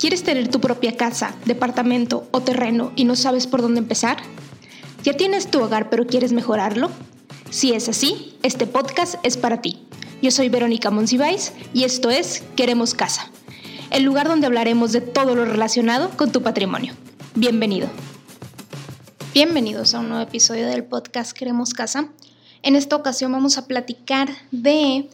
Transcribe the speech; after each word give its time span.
¿Quieres 0.00 0.22
tener 0.22 0.48
tu 0.48 0.62
propia 0.62 0.96
casa, 0.96 1.34
departamento 1.44 2.26
o 2.30 2.40
terreno 2.40 2.90
y 2.96 3.04
no 3.04 3.16
sabes 3.16 3.46
por 3.46 3.60
dónde 3.60 3.80
empezar? 3.80 4.16
¿Ya 5.04 5.12
tienes 5.12 5.50
tu 5.50 5.60
hogar 5.60 5.90
pero 5.90 6.06
quieres 6.06 6.32
mejorarlo? 6.32 6.90
Si 7.50 7.74
es 7.74 7.86
así, 7.86 8.34
este 8.42 8.66
podcast 8.66 9.16
es 9.24 9.36
para 9.36 9.60
ti. 9.60 9.86
Yo 10.22 10.30
soy 10.30 10.48
Verónica 10.48 10.90
Monsiváis 10.90 11.52
y 11.74 11.84
esto 11.84 12.08
es 12.08 12.42
Queremos 12.56 12.94
Casa, 12.94 13.30
el 13.90 14.04
lugar 14.04 14.26
donde 14.26 14.46
hablaremos 14.46 14.92
de 14.92 15.02
todo 15.02 15.34
lo 15.34 15.44
relacionado 15.44 16.08
con 16.16 16.32
tu 16.32 16.40
patrimonio. 16.40 16.94
Bienvenido. 17.34 17.86
Bienvenidos 19.34 19.94
a 19.94 20.00
un 20.00 20.08
nuevo 20.08 20.24
episodio 20.24 20.66
del 20.66 20.84
podcast 20.84 21.36
Queremos 21.36 21.74
Casa. 21.74 22.08
En 22.62 22.74
esta 22.74 22.96
ocasión 22.96 23.32
vamos 23.32 23.58
a 23.58 23.66
platicar 23.66 24.30
de 24.50 25.10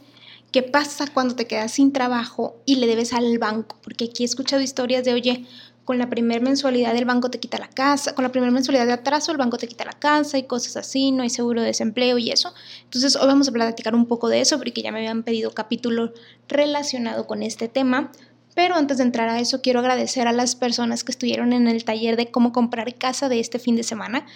¿Qué 0.53 0.63
pasa 0.63 1.07
cuando 1.13 1.35
te 1.35 1.47
quedas 1.47 1.73
sin 1.73 1.93
trabajo 1.93 2.57
y 2.65 2.77
le 2.77 2.87
debes 2.87 3.13
al 3.13 3.39
banco? 3.39 3.77
Porque 3.83 4.07
aquí 4.07 4.23
he 4.23 4.27
escuchado 4.27 4.63
historias 4.63 5.05
de, 5.05 5.13
oye, 5.13 5.47
con 5.87 5.99
la 5.99 6.11
primera 6.11 6.41
mensualidad 6.41 6.95
del 6.95 7.05
banco 7.05 7.31
te 7.31 7.39
quita 7.39 7.59
la 7.59 7.69
casa, 7.69 8.15
con 8.15 8.25
la 8.25 8.33
primera 8.33 8.51
mensualidad 8.51 8.87
de 8.87 8.93
atraso 8.93 9.31
el 9.31 9.39
banco 9.39 9.57
te 9.57 9.69
quita 9.69 9.85
la 9.85 9.93
casa 9.93 10.37
y 10.37 10.43
cosas 10.43 10.77
así, 10.77 11.13
no 11.13 11.23
hay 11.23 11.31
seguro 11.31 11.61
de 11.61 11.69
desempleo 11.69 12.19
y 12.19 12.33
eso. 12.33 12.53
Entonces 12.83 13.15
hoy 13.15 13.29
vamos 13.29 13.49
a 13.49 13.53
platicar 13.53 13.95
un 13.95 14.07
poco 14.07 14.29
de 14.29 14.41
eso 14.41 14.59
porque 14.59 14.83
ya 14.83 14.91
me 14.91 14.99
habían 14.99 15.23
pedido 15.23 15.53
capítulo 15.53 16.13
relacionado 16.49 17.27
con 17.27 17.43
este 17.45 17.69
tema. 17.69 18.11
Pero 18.57 18.75
antes 18.75 18.97
de 18.97 19.05
entrar 19.05 19.29
a 19.29 19.39
eso, 19.39 19.61
quiero 19.61 19.81
agradecer 19.81 20.27
a 20.27 20.33
las 20.33 20.57
personas 20.57 21.05
que 21.05 21.13
estuvieron 21.13 21.53
en 21.53 21.69
el 21.69 21.85
taller 21.85 22.17
de 22.17 22.31
cómo 22.31 22.53
comprar 22.53 22.95
casa 22.95 23.29
de 23.29 23.39
este 23.39 23.59
fin 23.59 23.77
de 23.77 23.83
semana. 23.83 24.27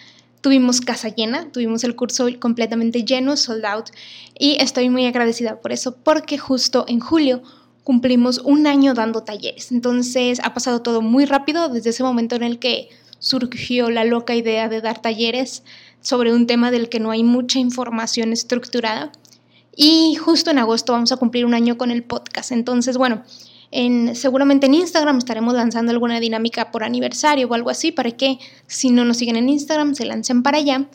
Tuvimos 0.41 0.81
casa 0.81 1.09
llena, 1.09 1.51
tuvimos 1.53 1.85
el 1.85 1.97
curso 1.97 2.29
completamente 2.39 3.05
lleno, 3.05 3.37
sold 3.37 3.65
out, 3.65 3.91
y 4.39 4.57
estoy 4.61 4.89
muy 4.89 5.07
agradecida 5.07 5.61
por 5.61 5.73
eso, 5.73 5.97
porque 5.97 6.39
justo 6.39 6.85
en 6.89 7.01
julio 7.01 7.43
cumplimos 7.85 8.39
un 8.39 8.67
año 8.67 8.95
dando 8.95 9.23
talleres. 9.23 9.73
Entonces 9.73 10.41
ha 10.43 10.55
pasado 10.55 10.81
todo 10.81 11.03
muy 11.03 11.25
rápido 11.25 11.69
desde 11.69 11.91
ese 11.91 12.03
momento 12.03 12.37
en 12.37 12.43
el 12.43 12.59
que 12.59 12.89
surgió 13.19 13.91
la 13.91 14.05
loca 14.05 14.35
idea 14.35 14.69
de 14.69 14.81
dar 14.81 15.03
talleres 15.03 15.63
sobre 16.01 16.33
un 16.33 16.47
tema 16.47 16.71
del 16.71 16.89
que 16.89 17.01
no 17.01 17.11
hay 17.11 17.23
mucha 17.23 17.59
información 17.59 18.33
estructurada. 18.33 19.13
Y 19.77 20.15
justo 20.17 20.51
en 20.51 20.59
agosto 20.59 20.93
vamos 20.93 21.13
a 21.13 21.17
cumplir 21.17 21.45
un 21.47 21.55
año 21.55 21.79
con 21.79 21.91
el 21.91 22.03
podcast. 22.03 22.53
Entonces, 22.53 22.97
bueno, 22.97 23.23
seguramente 24.15 24.67
en 24.67 24.75
Instagram 24.75 25.19
estaremos 25.19 25.55
lanzando 25.55 25.93
alguna 25.93 26.21
dinámica 26.21 26.71
por 26.71 26.83
aniversario 26.83 27.49
o 27.49 27.55
algo 27.55 27.71
así 27.71 27.93
para 27.93 28.11
que 28.11 28.39
si 28.67 28.91
no 28.91 29.05
nos 29.05 29.19
siguen 29.19 29.37
en 29.37 29.49
Instagram 29.49 29.95
se 29.95 30.05
lancen 30.07 30.43
para 30.43 30.59
allá. 30.59 30.89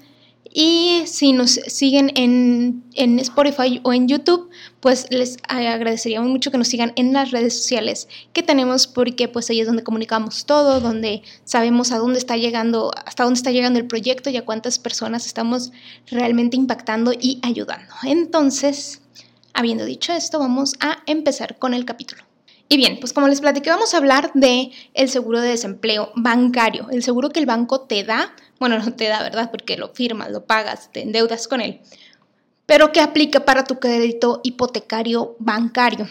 Y 0.57 1.03
si 1.05 1.33
nos 1.33 1.51
siguen 1.51 2.13
en, 2.15 2.85
en 2.93 3.19
Spotify 3.19 3.81
o 3.83 3.91
en 3.91 4.07
YouTube, 4.07 4.49
pues 4.79 5.05
les 5.09 5.35
agradeceríamos 5.49 6.29
mucho 6.29 6.49
que 6.49 6.57
nos 6.57 6.69
sigan 6.69 6.93
en 6.95 7.11
las 7.11 7.31
redes 7.31 7.57
sociales 7.57 8.07
que 8.31 8.41
tenemos 8.41 8.87
porque 8.87 9.27
pues 9.27 9.49
ahí 9.49 9.59
es 9.59 9.67
donde 9.67 9.83
comunicamos 9.83 10.45
todo, 10.45 10.79
donde 10.79 11.23
sabemos 11.43 11.91
a 11.91 11.97
dónde 11.97 12.19
está 12.19 12.37
llegando, 12.37 12.91
hasta 13.05 13.25
dónde 13.25 13.37
está 13.37 13.51
llegando 13.51 13.79
el 13.79 13.87
proyecto 13.87 14.29
y 14.29 14.37
a 14.37 14.45
cuántas 14.45 14.79
personas 14.79 15.25
estamos 15.25 15.73
realmente 16.09 16.55
impactando 16.55 17.11
y 17.11 17.39
ayudando. 17.41 17.93
Entonces, 18.03 19.01
habiendo 19.53 19.83
dicho 19.83 20.13
esto, 20.13 20.39
vamos 20.39 20.75
a 20.79 20.99
empezar 21.05 21.57
con 21.57 21.73
el 21.73 21.83
capítulo. 21.83 22.23
Y 22.67 22.77
bien, 22.77 22.99
pues 22.99 23.13
como 23.13 23.27
les 23.27 23.41
platiqué, 23.41 23.69
vamos 23.69 23.93
a 23.93 23.97
hablar 23.97 24.31
de 24.33 24.71
el 24.93 25.09
seguro 25.09 25.39
de 25.39 25.49
desempleo 25.49 26.11
bancario, 26.15 26.87
el 26.89 27.03
seguro 27.03 27.29
que 27.29 27.39
el 27.39 27.45
banco 27.45 27.81
te 27.81 28.03
da, 28.03 28.33
bueno, 28.59 28.79
no 28.79 28.93
te 28.93 29.07
da, 29.07 29.21
¿verdad? 29.21 29.51
Porque 29.51 29.77
lo 29.77 29.89
firmas, 29.89 30.31
lo 30.31 30.45
pagas, 30.45 30.91
te 30.91 31.01
endeudas 31.01 31.47
con 31.47 31.61
él, 31.61 31.81
pero 32.65 32.91
que 32.91 33.01
aplica 33.01 33.45
para 33.45 33.65
tu 33.65 33.79
crédito 33.79 34.41
hipotecario 34.43 35.35
bancario. 35.37 36.07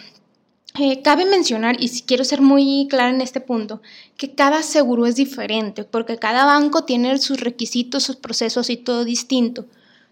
Eh, 0.79 1.01
cabe 1.01 1.25
mencionar, 1.25 1.75
y 1.81 1.89
si 1.89 2.03
quiero 2.03 2.23
ser 2.23 2.41
muy 2.41 2.87
clara 2.89 3.09
en 3.09 3.21
este 3.21 3.41
punto, 3.41 3.81
que 4.17 4.33
cada 4.33 4.61
seguro 4.61 5.05
es 5.05 5.15
diferente, 5.15 5.83
porque 5.83 6.17
cada 6.17 6.45
banco 6.45 6.83
tiene 6.83 7.17
sus 7.17 7.39
requisitos, 7.39 8.03
sus 8.03 8.17
procesos 8.17 8.69
y 8.69 8.77
todo 8.77 9.05
distinto. 9.05 9.65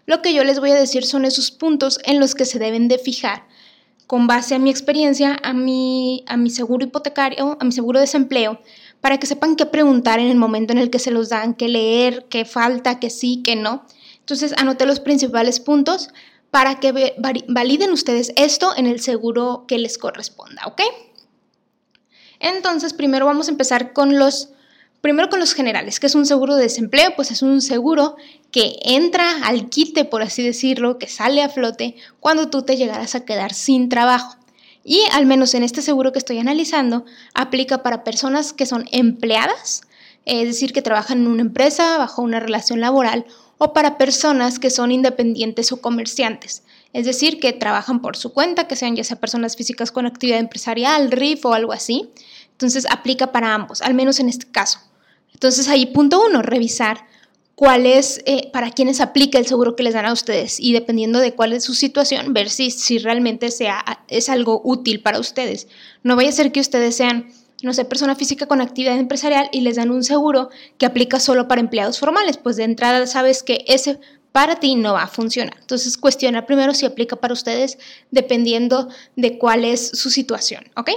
Lo 0.06 0.20
que 0.20 0.34
yo 0.34 0.44
les 0.44 0.60
voy 0.60 0.70
a 0.70 0.74
decir 0.74 1.04
son 1.04 1.24
esos 1.24 1.50
puntos 1.50 1.98
en 2.04 2.20
los 2.20 2.34
que 2.34 2.44
se 2.44 2.58
deben 2.58 2.88
de 2.88 2.98
fijar 2.98 3.46
con 4.06 4.26
base 4.26 4.54
a 4.54 4.58
mi 4.58 4.70
experiencia, 4.70 5.38
a 5.42 5.52
mi, 5.52 6.24
a 6.26 6.36
mi 6.36 6.50
seguro 6.50 6.84
hipotecario, 6.84 7.56
a 7.60 7.64
mi 7.64 7.72
seguro 7.72 7.98
de 7.98 8.04
desempleo, 8.04 8.60
para 9.00 9.18
que 9.18 9.26
sepan 9.26 9.56
qué 9.56 9.66
preguntar 9.66 10.18
en 10.18 10.28
el 10.28 10.36
momento 10.36 10.72
en 10.72 10.78
el 10.78 10.90
que 10.90 10.98
se 10.98 11.10
los 11.10 11.28
dan, 11.28 11.54
qué 11.54 11.68
leer, 11.68 12.26
qué 12.28 12.44
falta, 12.44 13.00
qué 13.00 13.10
sí, 13.10 13.42
qué 13.44 13.56
no. 13.56 13.84
Entonces, 14.20 14.54
anoté 14.56 14.86
los 14.86 15.00
principales 15.00 15.60
puntos 15.60 16.10
para 16.50 16.80
que 16.80 17.14
validen 17.48 17.92
ustedes 17.92 18.32
esto 18.36 18.72
en 18.76 18.86
el 18.86 19.00
seguro 19.00 19.64
que 19.66 19.78
les 19.78 19.98
corresponda, 19.98 20.62
¿ok? 20.66 20.82
Entonces, 22.40 22.92
primero 22.92 23.26
vamos 23.26 23.48
a 23.48 23.50
empezar 23.50 23.92
con 23.92 24.18
los 24.18 24.54
Primero 25.04 25.28
con 25.28 25.38
los 25.38 25.52
generales, 25.52 26.00
que 26.00 26.06
es 26.06 26.14
un 26.14 26.24
seguro 26.24 26.56
de 26.56 26.62
desempleo, 26.62 27.12
pues 27.14 27.30
es 27.30 27.42
un 27.42 27.60
seguro 27.60 28.16
que 28.54 28.78
entra 28.84 29.44
al 29.44 29.68
quite, 29.68 30.04
por 30.04 30.22
así 30.22 30.40
decirlo, 30.40 30.96
que 30.96 31.08
sale 31.08 31.42
a 31.42 31.48
flote 31.48 31.96
cuando 32.20 32.50
tú 32.50 32.62
te 32.62 32.76
llegaras 32.76 33.16
a 33.16 33.24
quedar 33.24 33.52
sin 33.52 33.88
trabajo. 33.88 34.36
Y 34.84 35.00
al 35.10 35.26
menos 35.26 35.54
en 35.54 35.64
este 35.64 35.82
seguro 35.82 36.12
que 36.12 36.20
estoy 36.20 36.38
analizando, 36.38 37.04
aplica 37.34 37.82
para 37.82 38.04
personas 38.04 38.52
que 38.52 38.64
son 38.64 38.84
empleadas, 38.92 39.82
es 40.24 40.46
decir, 40.46 40.72
que 40.72 40.82
trabajan 40.82 41.22
en 41.22 41.26
una 41.26 41.42
empresa 41.42 41.98
bajo 41.98 42.22
una 42.22 42.38
relación 42.38 42.78
laboral, 42.78 43.26
o 43.58 43.72
para 43.72 43.98
personas 43.98 44.60
que 44.60 44.70
son 44.70 44.92
independientes 44.92 45.72
o 45.72 45.80
comerciantes, 45.80 46.62
es 46.92 47.06
decir, 47.06 47.40
que 47.40 47.52
trabajan 47.52 48.00
por 48.00 48.16
su 48.16 48.32
cuenta, 48.32 48.68
que 48.68 48.76
sean 48.76 48.94
ya 48.94 49.02
sea 49.02 49.18
personas 49.18 49.56
físicas 49.56 49.90
con 49.90 50.06
actividad 50.06 50.38
empresarial, 50.38 51.10
RIF 51.10 51.44
o 51.44 51.54
algo 51.54 51.72
así. 51.72 52.08
Entonces 52.52 52.86
aplica 52.88 53.32
para 53.32 53.52
ambos, 53.52 53.82
al 53.82 53.94
menos 53.94 54.20
en 54.20 54.28
este 54.28 54.46
caso. 54.46 54.78
Entonces 55.32 55.66
ahí 55.66 55.86
punto 55.86 56.24
uno, 56.24 56.40
revisar 56.40 57.12
cuál 57.54 57.86
es, 57.86 58.20
eh, 58.26 58.50
para 58.52 58.70
quiénes 58.70 59.00
aplica 59.00 59.38
el 59.38 59.46
seguro 59.46 59.76
que 59.76 59.82
les 59.82 59.94
dan 59.94 60.06
a 60.06 60.12
ustedes 60.12 60.58
y 60.58 60.72
dependiendo 60.72 61.20
de 61.20 61.34
cuál 61.34 61.52
es 61.52 61.64
su 61.64 61.74
situación, 61.74 62.32
ver 62.34 62.50
si, 62.50 62.70
si 62.70 62.98
realmente 62.98 63.50
sea, 63.50 63.84
es 64.08 64.28
algo 64.28 64.60
útil 64.64 65.00
para 65.00 65.20
ustedes. 65.20 65.68
No 66.02 66.16
vaya 66.16 66.30
a 66.30 66.32
ser 66.32 66.52
que 66.52 66.60
ustedes 66.60 66.96
sean, 66.96 67.30
no 67.62 67.72
sé, 67.72 67.84
persona 67.84 68.16
física 68.16 68.46
con 68.46 68.60
actividad 68.60 68.98
empresarial 68.98 69.48
y 69.52 69.60
les 69.60 69.76
dan 69.76 69.90
un 69.90 70.02
seguro 70.02 70.50
que 70.78 70.86
aplica 70.86 71.20
solo 71.20 71.46
para 71.46 71.60
empleados 71.60 71.98
formales, 71.98 72.36
pues 72.38 72.56
de 72.56 72.64
entrada 72.64 73.06
sabes 73.06 73.42
que 73.42 73.64
ese 73.68 74.00
para 74.32 74.56
ti 74.56 74.74
no 74.74 74.94
va 74.94 75.04
a 75.04 75.08
funcionar. 75.08 75.56
Entonces 75.60 75.96
cuestiona 75.96 76.44
primero 76.44 76.74
si 76.74 76.86
aplica 76.86 77.14
para 77.14 77.34
ustedes 77.34 77.78
dependiendo 78.10 78.88
de 79.14 79.38
cuál 79.38 79.64
es 79.64 79.90
su 79.90 80.10
situación, 80.10 80.64
¿ok? 80.76 80.90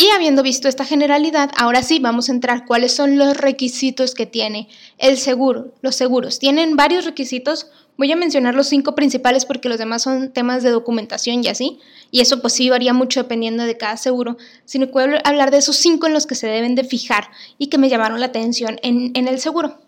Y 0.00 0.08
habiendo 0.16 0.42
visto 0.42 0.66
esta 0.66 0.86
generalidad, 0.86 1.50
ahora 1.58 1.82
sí 1.82 1.98
vamos 1.98 2.30
a 2.30 2.32
entrar 2.32 2.64
cuáles 2.64 2.96
son 2.96 3.18
los 3.18 3.36
requisitos 3.36 4.14
que 4.14 4.24
tiene 4.24 4.66
el 4.96 5.18
seguro. 5.18 5.74
Los 5.82 5.94
seguros 5.94 6.38
tienen 6.38 6.74
varios 6.74 7.04
requisitos. 7.04 7.66
Voy 7.98 8.10
a 8.10 8.16
mencionar 8.16 8.54
los 8.54 8.68
cinco 8.68 8.94
principales 8.94 9.44
porque 9.44 9.68
los 9.68 9.76
demás 9.76 10.00
son 10.00 10.32
temas 10.32 10.62
de 10.62 10.70
documentación 10.70 11.44
y 11.44 11.48
así. 11.48 11.80
Y 12.10 12.22
eso 12.22 12.40
pues 12.40 12.54
sí 12.54 12.70
varía 12.70 12.94
mucho 12.94 13.24
dependiendo 13.24 13.64
de 13.64 13.76
cada 13.76 13.98
seguro. 13.98 14.38
Sino 14.64 14.90
puedo 14.90 15.18
hablar 15.22 15.50
de 15.50 15.58
esos 15.58 15.76
cinco 15.76 16.06
en 16.06 16.14
los 16.14 16.26
que 16.26 16.34
se 16.34 16.46
deben 16.46 16.76
de 16.76 16.84
fijar 16.84 17.28
y 17.58 17.66
que 17.66 17.76
me 17.76 17.90
llamaron 17.90 18.20
la 18.20 18.26
atención 18.26 18.80
en, 18.82 19.14
el 19.14 19.38
seguro. 19.38 19.80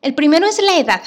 El 0.00 0.14
primero 0.14 0.46
es 0.46 0.62
la 0.62 0.78
edad. 0.78 1.02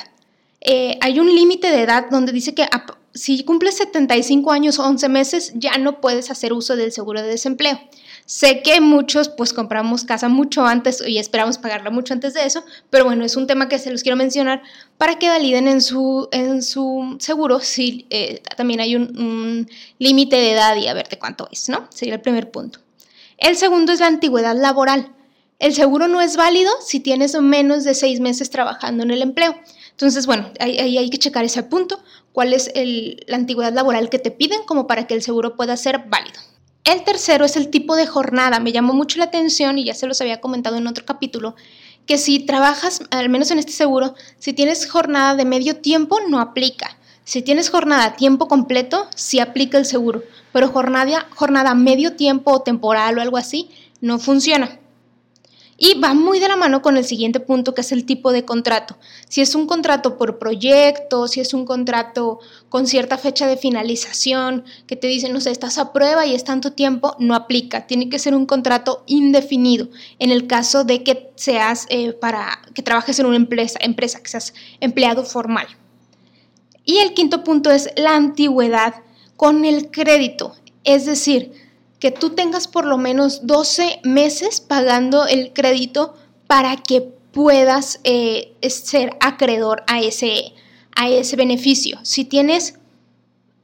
Eh, 0.61 0.99
hay 1.01 1.19
un 1.19 1.33
límite 1.33 1.71
de 1.71 1.81
edad 1.81 2.11
donde 2.11 2.31
dice 2.31 2.53
que 2.53 2.67
si 3.15 3.43
cumples 3.43 3.77
75 3.77 4.51
años 4.51 4.77
o 4.77 4.85
11 4.85 5.09
meses 5.09 5.53
ya 5.55 5.79
no 5.79 5.99
puedes 5.99 6.29
hacer 6.29 6.53
uso 6.53 6.75
del 6.75 6.91
seguro 6.91 7.23
de 7.23 7.29
desempleo. 7.29 7.79
Sé 8.25 8.63
que 8.63 8.81
muchos 8.81 9.29
pues 9.29 9.53
compramos 9.53 10.03
casa 10.03 10.29
mucho 10.29 10.65
antes 10.65 11.03
y 11.07 11.19
esperamos 11.19 11.59
pagarla 11.59 11.91
mucho 11.91 12.11
antes 12.11 12.33
de 12.33 12.43
eso, 12.43 12.63
pero 12.89 13.05
bueno, 13.05 13.23
es 13.23 13.35
un 13.35 13.45
tema 13.45 13.69
que 13.69 13.77
se 13.77 13.91
los 13.91 14.01
quiero 14.01 14.15
mencionar 14.15 14.63
para 14.97 15.19
que 15.19 15.29
validen 15.29 15.67
en 15.67 15.79
su, 15.79 16.27
en 16.31 16.63
su 16.63 17.17
seguro 17.19 17.59
si 17.59 18.07
eh, 18.09 18.41
también 18.57 18.79
hay 18.79 18.95
un, 18.95 19.69
límite 19.99 20.37
de 20.37 20.53
edad 20.53 20.75
y 20.75 20.87
a 20.87 20.95
ver 20.95 21.07
de 21.07 21.19
cuánto 21.19 21.47
es, 21.51 21.69
¿no? 21.69 21.87
Sería 21.91 22.15
el 22.15 22.21
primer 22.21 22.49
punto. 22.49 22.79
El 23.37 23.57
segundo 23.57 23.91
es 23.91 23.99
la 23.99 24.07
antigüedad 24.07 24.55
laboral. 24.55 25.13
El 25.59 25.75
seguro 25.75 26.07
no 26.07 26.19
es 26.19 26.35
válido 26.35 26.71
si 26.81 26.99
tienes 26.99 27.39
menos 27.39 27.83
de 27.83 27.93
seis 27.93 28.19
meses 28.19 28.49
trabajando 28.49 29.03
en 29.03 29.11
el 29.11 29.21
empleo. 29.21 29.55
Entonces, 29.91 30.25
bueno, 30.25 30.51
ahí 30.59 30.97
hay, 30.97 31.09
que 31.11 31.19
checar 31.19 31.45
ese 31.45 31.63
punto, 31.63 31.99
cuál 32.33 32.53
es 32.53 32.71
la 32.73 33.37
antigüedad 33.37 33.71
laboral 33.71 34.09
que 34.09 34.19
te 34.19 34.31
piden 34.31 34.63
como 34.65 34.87
para 34.87 35.05
que 35.05 35.13
el 35.13 35.21
seguro 35.21 35.55
pueda 35.55 35.77
ser 35.77 36.05
válido. 36.07 36.39
El 36.85 37.03
tercero 37.03 37.45
es 37.45 37.55
el 37.55 37.69
tipo 37.69 37.95
de 37.95 38.05
jornada. 38.05 38.59
Me 38.59 38.71
llamó 38.71 38.93
mucho 38.93 39.17
la 39.17 39.25
atención 39.25 39.79
y 39.79 39.85
ya 39.85 39.95
se 39.95 40.05
los 40.05 40.21
había 40.21 40.39
comentado 40.39 40.77
en 40.77 40.85
otro 40.85 41.03
capítulo, 41.03 41.55
que 42.05 42.19
si 42.19 42.39
trabajas, 42.39 43.01
al 43.09 43.27
menos 43.27 43.49
en 43.49 43.57
este 43.57 43.71
seguro, 43.71 44.13
si 44.37 44.53
tienes 44.53 44.87
jornada 44.87 45.35
de 45.35 45.45
medio 45.45 45.77
tiempo, 45.77 46.19
no 46.29 46.39
aplica. 46.39 46.95
Si 47.23 47.41
tienes 47.41 47.71
jornada 47.71 48.05
a 48.05 48.15
tiempo 48.15 48.47
completo, 48.47 49.07
sí 49.15 49.39
aplica 49.39 49.79
el 49.79 49.85
seguro, 49.85 50.21
pero 50.53 50.69
jornada, 50.69 51.25
jornada 51.31 51.73
medio 51.73 52.15
tiempo 52.15 52.51
o 52.51 52.61
temporal 52.61 53.17
o 53.17 53.21
algo 53.21 53.37
así, 53.37 53.71
no 53.99 54.19
funciona. 54.19 54.77
Y 55.77 55.99
va 55.99 56.13
muy 56.13 56.39
de 56.39 56.47
la 56.47 56.55
mano 56.55 56.81
con 56.81 56.95
el 56.95 57.03
siguiente 57.03 57.41
punto, 57.41 57.73
que 57.73 57.81
es 57.81 57.91
el 57.91 58.05
tipo 58.05 58.31
de 58.31 58.45
contrato. 58.45 58.97
Si 59.27 59.41
es 59.41 59.55
un 59.55 59.67
contrato 59.67 60.17
por 60.17 60.39
proyecto, 60.39 61.27
si 61.27 61.41
es 61.41 61.53
un 61.53 61.65
contrato 61.65 62.39
con 62.69 62.87
cierta 62.87 63.17
fecha 63.17 63.45
de 63.45 63.57
finalización, 63.57 64.63
que 64.87 64.95
te 64.95 65.07
dicen, 65.07 65.33
no 65.33 65.41
sé, 65.41 65.51
estás 65.51 65.77
a 65.77 65.91
prueba 65.91 66.25
y 66.25 66.33
es 66.33 66.45
tanto 66.45 66.71
tiempo, 66.71 67.17
no 67.19 67.35
aplica. 67.35 67.87
Tiene 67.87 68.07
que 68.07 68.19
ser 68.19 68.35
un 68.35 68.45
contrato 68.45 69.03
indefinido. 69.05 69.89
En 70.17 70.31
el 70.31 70.47
caso 70.47 70.85
de 70.85 71.03
que 71.03 71.31
seas 71.35 71.87
eh, 71.89 72.13
para 72.13 72.61
que 72.73 72.81
trabajes 72.81 73.19
en 73.19 73.25
una 73.25 73.35
empresa, 73.35 73.77
empresa, 73.81 74.21
que 74.21 74.29
seas 74.29 74.53
empleado 74.79 75.25
formal. 75.25 75.67
Y 76.85 76.99
el 76.99 77.13
quinto 77.13 77.43
punto 77.43 77.69
es 77.69 77.89
la 77.97 78.15
antigüedad 78.15 78.95
con 79.35 79.65
el 79.65 79.91
crédito. 79.91 80.55
Es 80.85 81.05
decir, 81.05 81.51
que 82.05 82.11
tú 82.11 82.35
tengas 82.35 82.67
por 82.67 82.85
lo 82.85 82.99
menos 82.99 83.47
12 83.47 84.01
meses 84.03 84.61
pagando 84.61 85.25
el 85.25 85.53
crédito 85.53 86.13
para 86.45 86.77
que 86.77 87.01
puedas 87.01 87.99
eh, 88.03 88.53
ser 88.69 89.17
acreedor 89.21 89.81
a 89.87 90.01
ese, 90.01 90.53
a 90.95 91.09
ese 91.09 91.35
beneficio. 91.35 91.97
Si 92.03 92.23
tienes 92.23 92.75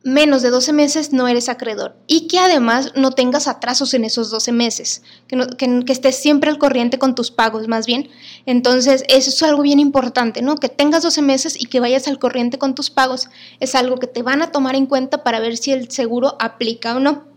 menos 0.04 0.42
de 0.42 0.50
12 0.50 0.74
meses, 0.74 1.14
no 1.14 1.28
eres 1.28 1.50
acreedor. 1.50 1.96
Y 2.08 2.28
que 2.28 2.40
además 2.40 2.94
no 2.96 3.12
tengas 3.12 3.48
atrasos 3.48 3.94
en 3.94 4.06
esos 4.06 4.32
12 4.32 4.52
meses, 4.54 5.04
que, 5.28 5.38
que, 5.86 5.94
estés 5.94 6.16
siempre 6.16 6.50
al 6.50 6.58
corriente 6.58 6.98
con 6.98 7.14
tus 7.14 7.30
pagos, 7.30 7.68
más 7.68 7.86
bien. 7.86 8.10
Entonces, 8.48 9.04
eso 9.08 9.30
es 9.30 9.44
algo 9.44 9.62
bien 9.62 9.80
importante, 9.80 10.42
¿no? 10.42 10.56
Que 10.56 10.68
tengas 10.68 11.04
12 11.04 11.22
meses 11.22 11.62
y 11.62 11.68
que 11.68 11.80
vayas 11.80 12.08
al 12.08 12.18
corriente 12.18 12.58
con 12.58 12.74
tus 12.74 12.90
pagos. 12.90 13.30
Es 13.60 13.76
algo 13.76 13.98
que 13.98 14.08
te 14.08 14.24
van 14.24 14.42
a 14.42 14.52
tomar 14.52 14.74
en 14.74 14.88
cuenta 14.88 15.24
para 15.24 15.40
ver 15.40 15.58
si 15.58 15.74
el 15.74 15.92
seguro 15.92 16.36
aplica 16.40 16.96
o 16.96 17.00
no. 17.00 17.30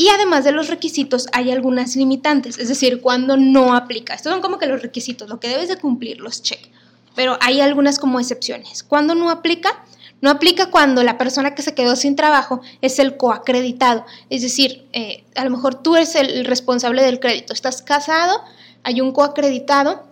Y 0.00 0.08
además 0.08 0.44
de 0.44 0.52
los 0.52 0.68
requisitos 0.68 1.26
hay 1.34 1.50
algunas 1.50 1.94
limitantes, 1.94 2.58
es 2.58 2.68
decir, 2.68 3.02
cuando 3.02 3.36
no 3.36 3.74
aplica. 3.74 4.14
Estos 4.14 4.32
son 4.32 4.40
como 4.40 4.56
que 4.56 4.64
los 4.64 4.80
requisitos, 4.80 5.28
lo 5.28 5.38
que 5.40 5.48
debes 5.48 5.68
de 5.68 5.76
cumplir, 5.76 6.20
los 6.20 6.42
check. 6.42 6.70
Pero 7.14 7.36
hay 7.42 7.60
algunas 7.60 7.98
como 7.98 8.18
excepciones. 8.18 8.82
Cuando 8.82 9.14
no 9.14 9.28
aplica, 9.28 9.84
no 10.22 10.30
aplica 10.30 10.70
cuando 10.70 11.02
la 11.02 11.18
persona 11.18 11.54
que 11.54 11.60
se 11.60 11.74
quedó 11.74 11.96
sin 11.96 12.16
trabajo 12.16 12.62
es 12.80 12.98
el 12.98 13.18
coacreditado. 13.18 14.06
Es 14.30 14.40
decir, 14.40 14.88
eh, 14.94 15.22
a 15.36 15.44
lo 15.44 15.50
mejor 15.50 15.74
tú 15.74 15.96
eres 15.96 16.14
el 16.14 16.46
responsable 16.46 17.02
del 17.02 17.20
crédito. 17.20 17.52
Estás 17.52 17.82
casado, 17.82 18.42
hay 18.84 19.02
un 19.02 19.12
coacreditado 19.12 20.04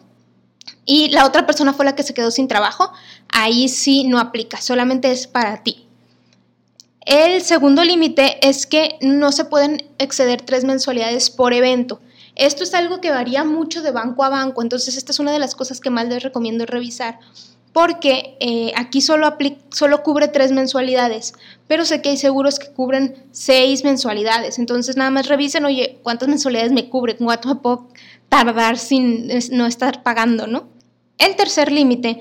y 0.84 1.08
la 1.08 1.24
otra 1.24 1.46
persona 1.46 1.72
fue 1.72 1.86
la 1.86 1.94
que 1.94 2.02
se 2.02 2.12
quedó 2.12 2.30
sin 2.30 2.46
trabajo. 2.46 2.92
Ahí 3.30 3.70
sí 3.70 4.04
no 4.04 4.18
aplica, 4.18 4.60
solamente 4.60 5.10
es 5.10 5.26
para 5.26 5.62
ti. 5.62 5.87
El 7.08 7.40
segundo 7.40 7.84
límite 7.84 8.36
es 8.46 8.66
que 8.66 8.98
no 9.00 9.32
se 9.32 9.46
pueden 9.46 9.82
exceder 9.96 10.42
tres 10.42 10.64
mensualidades 10.64 11.30
por 11.30 11.54
evento. 11.54 12.02
Esto 12.36 12.64
es 12.64 12.74
algo 12.74 13.00
que 13.00 13.10
varía 13.10 13.44
mucho 13.44 13.80
de 13.80 13.92
banco 13.92 14.24
a 14.24 14.28
banco, 14.28 14.60
entonces 14.60 14.94
esta 14.94 15.12
es 15.12 15.18
una 15.18 15.32
de 15.32 15.38
las 15.38 15.54
cosas 15.54 15.80
que 15.80 15.88
más 15.88 16.06
les 16.06 16.22
recomiendo 16.22 16.66
revisar, 16.66 17.18
porque 17.72 18.36
eh, 18.40 18.74
aquí 18.76 19.00
solo, 19.00 19.38
solo 19.70 20.02
cubre 20.02 20.28
tres 20.28 20.52
mensualidades, 20.52 21.32
pero 21.66 21.86
sé 21.86 22.02
que 22.02 22.10
hay 22.10 22.18
seguros 22.18 22.58
que 22.58 22.68
cubren 22.74 23.14
seis 23.30 23.84
mensualidades, 23.84 24.58
entonces 24.58 24.98
nada 24.98 25.10
más 25.10 25.28
revisen, 25.28 25.64
oye, 25.64 25.98
¿cuántas 26.02 26.28
mensualidades 26.28 26.72
me 26.72 26.90
cubren? 26.90 27.16
¿Cuánto 27.16 27.48
me 27.48 27.54
puedo 27.54 27.88
tardar 28.28 28.76
sin 28.76 29.30
no 29.52 29.64
estar 29.64 30.02
pagando, 30.02 30.46
no? 30.46 30.68
El 31.16 31.36
tercer 31.36 31.72
límite 31.72 32.20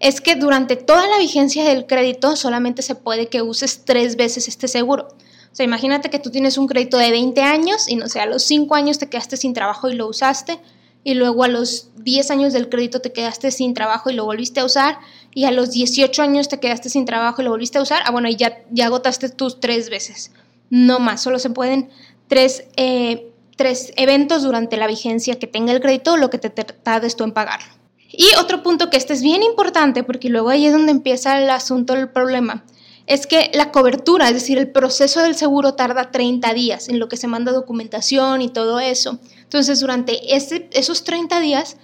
es 0.00 0.20
que 0.20 0.36
durante 0.36 0.76
toda 0.76 1.06
la 1.06 1.18
vigencia 1.18 1.64
del 1.64 1.86
crédito 1.86 2.36
solamente 2.36 2.82
se 2.82 2.94
puede 2.94 3.28
que 3.28 3.42
uses 3.42 3.84
tres 3.84 4.16
veces 4.16 4.48
este 4.48 4.68
seguro. 4.68 5.08
O 5.52 5.54
sea, 5.58 5.64
imagínate 5.64 6.10
que 6.10 6.18
tú 6.18 6.30
tienes 6.30 6.56
un 6.58 6.68
crédito 6.68 6.98
de 6.98 7.10
20 7.10 7.40
años 7.42 7.88
y 7.88 7.96
no 7.96 8.08
sé, 8.08 8.20
a 8.20 8.26
los 8.26 8.44
5 8.44 8.74
años 8.74 8.98
te 8.98 9.08
quedaste 9.08 9.36
sin 9.36 9.54
trabajo 9.54 9.88
y 9.88 9.94
lo 9.94 10.06
usaste, 10.06 10.60
y 11.04 11.14
luego 11.14 11.42
a 11.44 11.48
los 11.48 11.90
10 11.96 12.30
años 12.30 12.52
del 12.52 12.68
crédito 12.68 13.00
te 13.00 13.12
quedaste 13.12 13.50
sin 13.50 13.72
trabajo 13.72 14.10
y 14.10 14.14
lo 14.14 14.24
volviste 14.24 14.60
a 14.60 14.64
usar, 14.64 14.98
y 15.34 15.44
a 15.44 15.50
los 15.50 15.70
18 15.70 16.22
años 16.22 16.48
te 16.48 16.60
quedaste 16.60 16.90
sin 16.90 17.06
trabajo 17.06 17.40
y 17.40 17.44
lo 17.44 17.50
volviste 17.50 17.78
a 17.78 17.82
usar, 17.82 18.02
ah, 18.04 18.10
bueno, 18.10 18.28
y 18.28 18.36
ya, 18.36 18.58
ya 18.70 18.86
agotaste 18.86 19.30
tus 19.30 19.58
tres 19.58 19.90
veces. 19.90 20.32
No 20.70 20.98
más, 20.98 21.22
solo 21.22 21.38
se 21.38 21.50
pueden 21.50 21.88
tres, 22.28 22.64
eh, 22.76 23.32
tres 23.56 23.92
eventos 23.96 24.42
durante 24.42 24.76
la 24.76 24.86
vigencia 24.86 25.38
que 25.38 25.46
tenga 25.46 25.72
el 25.72 25.80
crédito, 25.80 26.16
lo 26.16 26.30
que 26.30 26.38
te 26.38 26.50
tardes 26.50 27.16
tú 27.16 27.24
en 27.24 27.32
pagarlo. 27.32 27.77
Y 28.20 28.26
otro 28.40 28.64
punto 28.64 28.90
que 28.90 28.96
este 28.96 29.12
es 29.12 29.22
bien 29.22 29.44
importante, 29.44 30.02
porque 30.02 30.28
luego 30.28 30.48
ahí 30.48 30.66
es 30.66 30.72
donde 30.72 30.90
empieza 30.90 31.40
el 31.40 31.48
asunto 31.50 31.94
del 31.94 32.10
problema, 32.10 32.64
es 33.06 33.28
que 33.28 33.52
la 33.54 33.70
cobertura, 33.70 34.26
es 34.26 34.34
decir, 34.34 34.58
el 34.58 34.72
proceso 34.72 35.22
del 35.22 35.36
seguro 35.36 35.74
tarda 35.74 36.10
30 36.10 36.52
días 36.52 36.88
en 36.88 36.98
lo 36.98 37.08
que 37.08 37.16
se 37.16 37.28
manda 37.28 37.52
documentación 37.52 38.42
y 38.42 38.48
todo 38.48 38.80
eso. 38.80 39.20
Entonces, 39.44 39.78
durante 39.78 40.18
esos 40.34 41.04
30 41.04 41.38
días, 41.38 41.76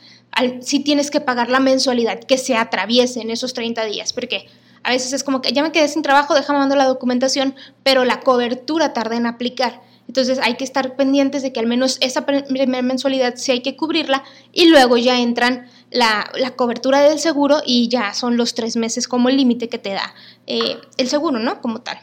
sí 0.60 0.80
tienes 0.80 1.12
que 1.12 1.20
pagar 1.20 1.50
la 1.50 1.60
mensualidad 1.60 2.18
que 2.18 2.36
se 2.36 2.56
atraviese 2.56 3.20
en 3.20 3.30
esos 3.30 3.54
30 3.54 3.84
días, 3.84 4.12
porque 4.12 4.48
a 4.82 4.90
veces 4.90 5.12
es 5.12 5.22
como 5.22 5.40
que 5.40 5.52
ya 5.52 5.62
me 5.62 5.70
quedé 5.70 5.86
sin 5.86 6.02
trabajo, 6.02 6.34
déjame 6.34 6.58
mandar 6.58 6.78
la 6.78 6.86
documentación, 6.86 7.54
pero 7.84 8.04
la 8.04 8.18
cobertura 8.18 8.92
tarda 8.92 9.14
en 9.14 9.26
aplicar. 9.26 9.82
Entonces 10.06 10.38
hay 10.42 10.56
que 10.56 10.64
estar 10.64 10.96
pendientes 10.96 11.42
de 11.42 11.52
que 11.52 11.60
al 11.60 11.66
menos 11.66 11.96
esa 12.02 12.26
primera 12.26 12.82
mensualidad 12.82 13.36
sí 13.36 13.52
hay 13.52 13.62
que 13.62 13.74
cubrirla 13.74 14.22
y 14.52 14.66
luego 14.66 14.98
ya 14.98 15.18
entran 15.18 15.66
la, 15.94 16.52
cobertura 16.56 17.00
del 17.00 17.18
seguro 17.18 17.62
y 17.64 17.88
ya 17.88 18.12
son 18.14 18.36
los 18.36 18.54
tres 18.54 18.76
meses 18.76 19.06
como 19.06 19.30
límite 19.30 19.68
que 19.68 19.78
te 19.78 19.90
da 19.90 20.14
eh, 20.46 20.78
el 20.96 21.08
seguro, 21.08 21.38
¿no? 21.38 21.60
Como 21.60 21.80
tal. 21.80 21.98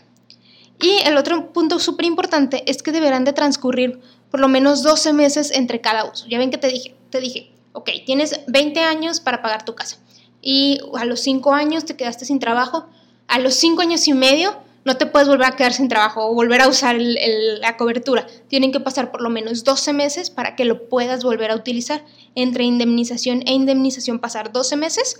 Y 0.81 1.01
el 1.05 1.17
otro 1.17 1.51
punto 1.51 1.77
súper 1.77 2.05
importante 2.05 2.63
es 2.65 2.81
que 2.81 2.91
deberán 2.91 3.25
de 3.25 3.33
transcurrir 3.33 3.99
por 4.31 4.39
lo 4.39 4.47
menos 4.47 4.81
12 4.81 5.13
meses 5.13 5.51
entre 5.51 5.81
cada 5.81 6.05
uso. 6.05 6.25
Ya 6.27 6.39
ven 6.39 6.51
que 6.51 6.57
te 6.57 6.69
dije, 6.69 6.95
te 7.09 7.19
dije, 7.19 7.51
ok, 7.73 7.89
tienes 8.05 8.39
20 8.47 8.79
años 8.79 9.19
para 9.19 9.41
pagar 9.41 9.65
tu 9.65 9.75
casa 9.75 9.97
y 10.41 10.79
a 10.97 11.05
los 11.05 11.19
5 11.19 11.53
años 11.53 11.85
te 11.85 11.95
quedaste 11.97 12.25
sin 12.25 12.39
trabajo, 12.39 12.87
a 13.27 13.39
los 13.39 13.55
5 13.55 13.81
años 13.81 14.07
y 14.07 14.13
medio 14.13 14.55
no 14.83 14.97
te 14.97 15.05
puedes 15.05 15.27
volver 15.27 15.47
a 15.47 15.55
quedar 15.55 15.73
sin 15.73 15.87
trabajo 15.87 16.25
o 16.25 16.33
volver 16.33 16.61
a 16.61 16.67
usar 16.67 16.97
la 16.99 17.77
cobertura. 17.77 18.25
Tienen 18.47 18.71
que 18.71 18.79
pasar 18.79 19.11
por 19.11 19.21
lo 19.21 19.29
menos 19.29 19.63
12 19.63 19.93
meses 19.93 20.29
para 20.29 20.55
que 20.55 20.65
lo 20.65 20.89
puedas 20.89 21.23
volver 21.23 21.51
a 21.51 21.55
utilizar. 21.55 22.03
Entre 22.33 22.63
indemnización 22.63 23.43
e 23.45 23.53
indemnización 23.53 24.19
pasar 24.19 24.51
12 24.51 24.75
meses 24.77 25.19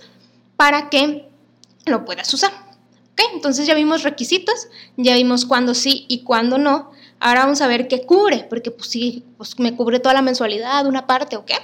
para 0.56 0.90
que 0.90 1.28
lo 1.86 2.04
puedas 2.04 2.32
usar. 2.34 2.52
¿Okay? 3.12 3.26
Entonces 3.34 3.66
ya 3.66 3.74
vimos 3.74 4.02
requisitos, 4.02 4.68
ya 4.96 5.14
vimos 5.14 5.44
cuándo 5.44 5.74
sí 5.74 6.06
y 6.08 6.22
cuándo 6.24 6.58
no. 6.58 6.90
Ahora 7.20 7.44
vamos 7.44 7.60
a 7.60 7.68
ver 7.68 7.86
qué 7.86 8.04
cubre, 8.04 8.46
porque 8.48 8.72
pues 8.72 8.88
sí, 8.88 9.24
pues 9.36 9.58
me 9.60 9.76
cubre 9.76 10.00
toda 10.00 10.14
la 10.14 10.22
mensualidad, 10.22 10.86
una 10.86 11.06
parte 11.06 11.36
o 11.36 11.44
qué. 11.44 11.54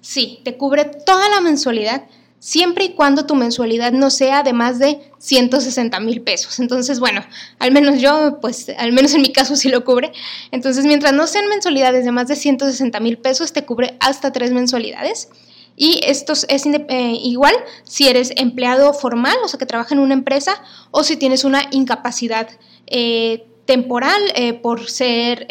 Sí, 0.00 0.40
te 0.42 0.56
cubre 0.56 0.84
toda 0.84 1.28
la 1.28 1.40
mensualidad 1.40 2.04
siempre 2.38 2.84
y 2.84 2.88
cuando 2.94 3.26
tu 3.26 3.34
mensualidad 3.34 3.92
no 3.92 4.10
sea 4.10 4.42
de 4.42 4.52
más 4.52 4.78
de 4.78 5.00
160 5.18 5.98
mil 6.00 6.22
pesos. 6.22 6.58
Entonces, 6.60 7.00
bueno, 7.00 7.24
al 7.58 7.72
menos 7.72 8.00
yo, 8.00 8.38
pues, 8.40 8.70
al 8.78 8.92
menos 8.92 9.14
en 9.14 9.22
mi 9.22 9.32
caso 9.32 9.56
sí 9.56 9.68
lo 9.68 9.84
cubre. 9.84 10.12
Entonces, 10.50 10.84
mientras 10.84 11.12
no 11.12 11.26
sean 11.26 11.48
mensualidades 11.48 12.04
de 12.04 12.12
más 12.12 12.28
de 12.28 12.36
160 12.36 13.00
mil 13.00 13.18
pesos, 13.18 13.52
te 13.52 13.64
cubre 13.64 13.96
hasta 14.00 14.32
tres 14.32 14.52
mensualidades. 14.52 15.28
Y 15.76 16.00
esto 16.04 16.32
es 16.32 16.66
eh, 16.66 17.12
igual 17.22 17.54
si 17.84 18.08
eres 18.08 18.32
empleado 18.36 18.94
formal, 18.94 19.36
o 19.44 19.48
sea, 19.48 19.58
que 19.58 19.66
trabaja 19.66 19.94
en 19.94 20.00
una 20.00 20.14
empresa, 20.14 20.62
o 20.90 21.04
si 21.04 21.16
tienes 21.16 21.44
una 21.44 21.62
incapacidad 21.70 22.48
eh, 22.86 23.46
temporal 23.66 24.22
eh, 24.34 24.54
por 24.54 24.88
ser 24.88 25.46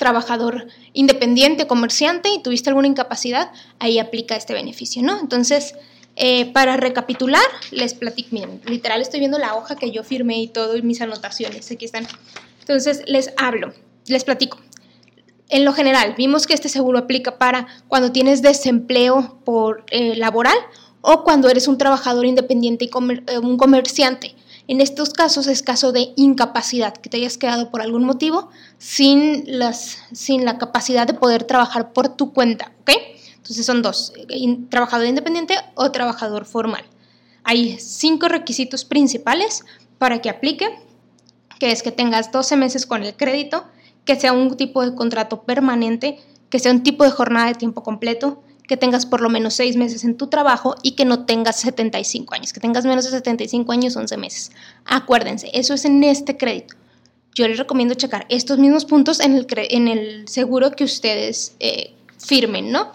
trabajador 0.00 0.66
independiente, 0.94 1.68
comerciante 1.68 2.30
y 2.30 2.42
tuviste 2.42 2.70
alguna 2.70 2.88
incapacidad, 2.88 3.52
ahí 3.78 3.98
aplica 4.00 4.34
este 4.34 4.54
beneficio, 4.54 5.02
¿no? 5.02 5.20
Entonces, 5.20 5.74
eh, 6.16 6.50
para 6.52 6.78
recapitular, 6.78 7.44
les 7.70 7.94
platico, 7.94 8.30
miren, 8.32 8.62
literal 8.64 9.02
estoy 9.02 9.20
viendo 9.20 9.38
la 9.38 9.54
hoja 9.54 9.76
que 9.76 9.92
yo 9.92 10.02
firmé 10.02 10.40
y 10.40 10.48
todo 10.48 10.76
y 10.76 10.82
mis 10.82 11.00
anotaciones, 11.02 11.70
aquí 11.70 11.84
están. 11.84 12.08
Entonces, 12.60 13.02
les 13.06 13.32
hablo, 13.36 13.74
les 14.06 14.24
platico. 14.24 14.58
En 15.50 15.64
lo 15.66 15.72
general, 15.74 16.14
vimos 16.16 16.46
que 16.46 16.54
este 16.54 16.70
seguro 16.70 16.98
aplica 16.98 17.36
para 17.36 17.66
cuando 17.86 18.10
tienes 18.10 18.40
desempleo 18.40 19.38
por 19.44 19.84
eh, 19.90 20.16
laboral 20.16 20.56
o 21.02 21.24
cuando 21.24 21.50
eres 21.50 21.68
un 21.68 21.76
trabajador 21.76 22.24
independiente 22.24 22.86
y 22.86 22.90
eh, 23.28 23.38
un 23.38 23.58
comerciante. 23.58 24.34
En 24.70 24.80
estos 24.80 25.10
casos 25.10 25.48
es 25.48 25.64
caso 25.64 25.90
de 25.90 26.12
incapacidad, 26.14 26.94
que 26.94 27.10
te 27.10 27.16
hayas 27.16 27.36
quedado 27.36 27.72
por 27.72 27.82
algún 27.82 28.04
motivo 28.04 28.50
sin, 28.78 29.42
las, 29.58 29.98
sin 30.12 30.44
la 30.44 30.58
capacidad 30.58 31.08
de 31.08 31.14
poder 31.14 31.42
trabajar 31.42 31.92
por 31.92 32.10
tu 32.10 32.32
cuenta, 32.32 32.70
¿ok? 32.82 32.90
Entonces 33.34 33.66
son 33.66 33.82
dos, 33.82 34.12
trabajador 34.68 35.08
independiente 35.08 35.56
o 35.74 35.90
trabajador 35.90 36.44
formal. 36.44 36.84
Hay 37.42 37.80
cinco 37.80 38.28
requisitos 38.28 38.84
principales 38.84 39.64
para 39.98 40.22
que 40.22 40.30
aplique, 40.30 40.68
que 41.58 41.72
es 41.72 41.82
que 41.82 41.90
tengas 41.90 42.30
12 42.30 42.56
meses 42.56 42.86
con 42.86 43.02
el 43.02 43.16
crédito, 43.16 43.64
que 44.04 44.14
sea 44.14 44.32
un 44.32 44.56
tipo 44.56 44.84
de 44.84 44.94
contrato 44.94 45.42
permanente, 45.42 46.20
que 46.48 46.60
sea 46.60 46.70
un 46.70 46.84
tipo 46.84 47.02
de 47.02 47.10
jornada 47.10 47.48
de 47.48 47.54
tiempo 47.54 47.82
completo, 47.82 48.40
que 48.70 48.76
tengas 48.76 49.04
por 49.04 49.20
lo 49.20 49.28
menos 49.28 49.54
seis 49.54 49.74
meses 49.74 50.04
en 50.04 50.16
tu 50.16 50.28
trabajo 50.28 50.76
y 50.84 50.92
que 50.92 51.04
no 51.04 51.26
tengas 51.26 51.58
75 51.58 52.36
años, 52.36 52.52
que 52.52 52.60
tengas 52.60 52.84
menos 52.84 53.04
de 53.04 53.10
75 53.10 53.72
años, 53.72 53.96
11 53.96 54.16
meses. 54.16 54.52
Acuérdense, 54.84 55.50
eso 55.52 55.74
es 55.74 55.84
en 55.84 56.04
este 56.04 56.36
crédito. 56.36 56.76
Yo 57.34 57.48
les 57.48 57.58
recomiendo 57.58 57.96
checar 57.96 58.26
estos 58.28 58.60
mismos 58.60 58.84
puntos 58.84 59.18
en 59.18 59.88
el, 59.88 60.28
seguro 60.28 60.70
que 60.70 60.84
ustedes, 60.84 61.56
eh, 61.58 61.94
firmen, 62.16 62.70
¿no? 62.70 62.92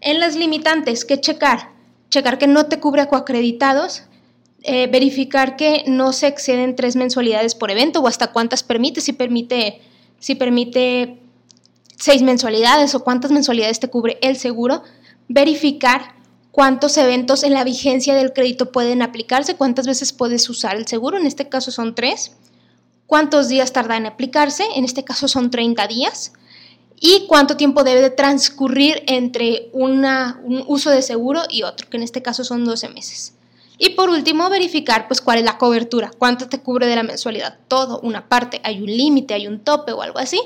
En 0.00 0.20
las 0.20 0.36
limitantes, 0.36 1.04
¿qué 1.04 1.20
checar? 1.20 1.72
Checar 2.08 2.38
que 2.38 2.46
no 2.46 2.66
te 2.66 2.78
cubre 2.78 3.08
coacreditados, 3.08 4.04
eh, 4.62 4.86
verificar 4.86 5.56
que 5.56 5.82
no 5.88 6.12
se 6.12 6.28
exceden 6.28 6.76
tres 6.76 6.94
mensualidades 6.94 7.56
por 7.56 7.72
evento 7.72 7.98
o 7.98 8.06
hasta 8.06 8.28
cuántas 8.28 8.62
permite, 8.62 9.00
si 9.00 9.12
permite, 9.12 9.80
si 10.20 10.36
permite 10.36 11.18
seis 11.96 12.22
mensualidades 12.22 12.94
o 12.94 13.02
cuántas 13.02 13.32
mensualidades 13.32 13.80
te 13.80 13.88
cubre 13.88 14.16
el 14.22 14.36
seguro, 14.36 14.84
verificar 15.32 16.16
cuántos 16.50 16.96
eventos 16.96 17.44
en 17.44 17.54
la 17.54 17.62
vigencia 17.62 18.16
del 18.16 18.32
crédito 18.32 18.72
pueden 18.72 19.00
aplicarse, 19.00 19.54
cuántas 19.54 19.86
veces 19.86 20.12
puedes 20.12 20.50
usar 20.50 20.74
el 20.74 20.88
seguro, 20.88 21.18
en 21.18 21.24
este 21.24 21.48
caso 21.48 21.70
son 21.70 21.94
tres, 21.94 22.32
cuántos 23.06 23.46
días 23.48 23.72
tarda 23.72 23.96
en 23.96 24.06
aplicarse, 24.06 24.64
en 24.74 24.84
este 24.84 25.04
caso 25.04 25.28
son 25.28 25.52
30 25.52 25.86
días, 25.86 26.32
y 26.98 27.26
cuánto 27.28 27.56
tiempo 27.56 27.84
debe 27.84 28.02
de 28.02 28.10
transcurrir 28.10 29.04
entre 29.06 29.70
un 29.72 30.04
uso 30.66 30.90
de 30.90 31.00
seguro 31.00 31.42
y 31.48 31.62
otro, 31.62 31.88
que 31.88 31.96
en 31.96 32.02
este 32.02 32.22
caso 32.22 32.42
son 32.42 32.64
12 32.64 32.88
meses. 32.88 33.34
Y 33.78 33.90
por 33.90 34.10
último, 34.10 34.50
verificar 34.50 35.06
pues 35.06 35.20
cuál 35.20 35.38
es 35.38 35.44
la 35.44 35.58
cobertura, 35.58 36.10
cuánto 36.18 36.48
te 36.48 36.58
cubre 36.58 36.88
de 36.88 36.96
la 36.96 37.04
mensualidad, 37.04 37.56
todo, 37.68 38.00
una 38.00 38.28
parte, 38.28 38.60
hay 38.64 38.80
un 38.80 38.88
límite, 38.88 39.32
hay 39.32 39.46
un 39.46 39.60
tope 39.60 39.92
o 39.92 40.02
algo 40.02 40.18
así. 40.18 40.40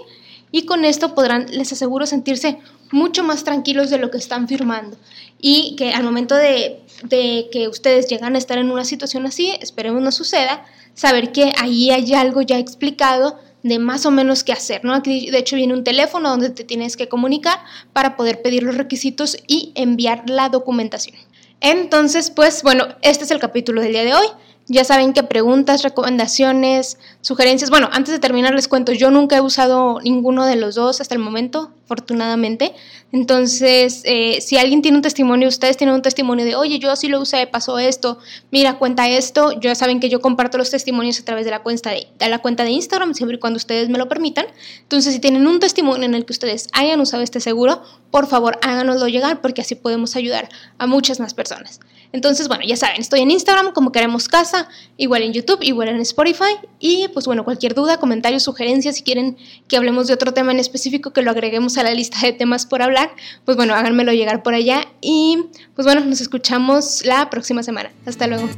Y 0.53 0.67
con 0.67 0.85
esto 0.85 1.15
podrán, 1.15 1.47
les 1.51 1.73
aseguro, 1.73 2.07
sentirse 2.07 2.61
mucho 2.91 3.25
más 3.25 3.45
tranquilos 3.45 3.91
de 3.91 3.99
lo 3.99 4.11
que 4.11 4.19
están 4.19 4.49
firmando. 4.49 4.97
Y 5.41 5.77
que 5.77 5.93
al 5.93 6.05
momento 6.05 6.35
de, 6.35 6.81
de 7.03 7.49
que 7.53 7.69
ustedes 7.69 8.09
llegan 8.09 8.35
a 8.35 8.39
estar 8.39 8.59
en 8.59 8.71
una 8.71 8.85
situación 8.85 9.27
así, 9.27 9.53
esperemos 9.61 10.03
no 10.03 10.13
suceda, 10.13 10.65
saber 10.95 11.33
que 11.33 11.53
ahí 11.59 11.91
hay 11.91 12.15
algo 12.15 12.43
ya 12.43 12.59
explicado 12.59 13.39
de 13.65 13.79
más 13.79 14.05
o 14.05 14.11
menos 14.11 14.45
qué 14.45 14.53
hacer, 14.53 14.85
¿no? 14.85 14.95
Aquí 14.95 15.31
de 15.31 15.39
hecho 15.39 15.57
viene 15.57 15.73
un 15.73 15.85
teléfono 15.85 16.29
donde 16.29 16.51
te 16.51 16.65
tienes 16.65 16.97
que 16.97 17.09
comunicar 17.09 17.59
para 17.95 18.15
poder 18.15 18.43
pedir 18.43 18.63
los 18.63 18.77
requisitos 18.77 19.39
y 19.47 19.73
enviar 19.75 20.29
la 20.29 20.51
documentación. 20.51 21.17
Entonces, 21.61 22.31
pues 22.31 22.63
bueno, 22.63 22.89
este 23.01 23.25
es 23.25 23.31
el 23.31 23.39
capítulo 23.39 23.81
del 23.81 23.93
día 23.93 24.05
de 24.05 24.15
hoy. 24.15 24.27
Ya 24.67 24.83
saben 24.83 25.13
que 25.13 25.23
preguntas, 25.23 25.83
recomendaciones, 25.83 26.97
sugerencias. 27.21 27.69
Bueno, 27.69 27.91
antes 27.93 28.15
de 28.15 28.19
terminar 28.19 28.55
les 28.55 28.67
cuento, 28.67 28.93
yo 28.93 29.11
nunca 29.11 29.37
he 29.37 29.43
usado 29.43 30.01
ninguno 30.01 30.47
de 30.47 30.57
los 30.57 30.75
dos 30.75 31.03
hasta 31.03 31.15
el 31.15 31.21
momento, 31.21 31.71
afortunadamente. 31.85 32.73
Entonces, 33.13 34.01
eh, 34.05 34.41
si 34.41 34.57
alguien 34.57 34.81
tiene 34.81 34.97
un 34.97 35.03
testimonio, 35.03 35.49
ustedes 35.49 35.77
tienen 35.77 35.95
un 35.95 36.01
testimonio 36.01 36.47
de, 36.47 36.57
oye, 36.57 36.79
yo 36.79 36.91
así 36.91 37.09
lo 37.09 37.21
usé, 37.21 37.47
pasó 37.47 37.79
esto, 37.79 38.19
mira, 38.51 38.79
cuenta 38.79 39.07
esto. 39.07 39.53
Ya 39.61 39.75
saben 39.75 40.01
que 40.01 40.09
yo 40.09 40.23
comparto 40.23 40.57
los 40.57 40.71
testimonios 40.71 41.21
a 41.21 41.25
través 41.27 41.45
de 41.45 41.51
la 41.51 41.63
cuenta 41.63 41.91
de, 41.91 42.09
de 42.19 42.29
la 42.31 42.39
cuenta 42.39 42.65
de 42.65 42.71
Instagram, 42.71 43.13
siempre 43.13 43.37
y 43.37 43.41
cuando 43.41 43.59
ustedes 43.59 43.91
me 43.91 43.99
lo 43.99 44.09
permitan. 44.09 44.47
Entonces, 44.81 45.13
si 45.13 45.21
tienen 45.21 45.47
un 45.47 45.61
testimonio 45.61 46.07
en 46.07 46.15
el 46.15 46.25
que 46.25 46.33
ustedes 46.33 46.69
hayan 46.73 47.03
usado 47.03 47.23
este 47.23 47.41
seguro, 47.41 47.83
por 48.11 48.27
favor 48.29 48.59
háganoslo 48.63 49.09
llegar 49.09 49.43
porque 49.43 49.61
así 49.61 49.75
podemos 49.75 50.17
ayudar 50.17 50.49
a 50.79 50.87
muchas 50.87 51.21
más 51.21 51.35
personas. 51.35 51.81
Entonces, 52.15 52.47
bueno, 52.47 52.63
ya 52.65 52.77
saben, 52.77 53.01
estoy 53.01 53.23
en 53.23 53.33
Instagram 53.33 53.73
como 53.73 53.91
queremos 53.91 54.29
casa, 54.29 54.69
igual 54.97 55.23
en 55.23 55.33
YouTube, 55.33 55.59
igual 55.63 55.89
en 55.89 55.97
Spotify. 55.97 56.55
Y 56.79 57.09
pues 57.09 57.27
bueno, 57.27 57.43
cualquier 57.43 57.75
duda, 57.75 57.99
comentario, 57.99 58.39
sugerencia, 58.39 58.93
si 58.93 59.03
quieren 59.03 59.37
que 59.67 59.77
hablemos 59.77 60.07
de 60.07 60.15
otro 60.15 60.33
tema 60.33 60.53
en 60.53 60.61
específico, 60.61 61.13
que 61.13 61.23
lo 61.23 61.33
agreguemos 61.33 61.77
a 61.77 61.83
la 61.83 61.93
lista 61.93 62.21
de 62.23 62.33
temas 62.33 62.67
por 62.67 62.83
hablar, 62.83 63.11
pues 63.45 63.57
bueno, 63.57 63.75
háganmelo 63.75 64.13
llegar 64.13 64.45
por 64.45 64.55
allá. 64.55 64.87
Y 65.01 65.47
pues 65.75 65.87
bueno, 65.87 66.03
nos 66.03 66.21
escuchamos 66.21 67.05
la 67.05 67.31
próxima 67.31 67.65
semana. 67.65 67.91
Hasta 68.07 68.29
luego. 68.29 68.49